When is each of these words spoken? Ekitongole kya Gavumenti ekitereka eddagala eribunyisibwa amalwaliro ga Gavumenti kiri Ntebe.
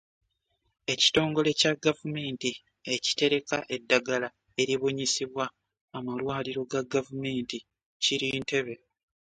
Ekitongole 0.93 1.49
kya 1.59 1.73
Gavumenti 1.83 2.51
ekitereka 2.93 3.57
eddagala 3.75 4.27
eribunyisibwa 4.61 5.45
amalwaliro 5.97 6.61
ga 6.71 6.81
Gavumenti 6.93 7.57
kiri 8.03 8.27
Ntebe. 8.43 8.75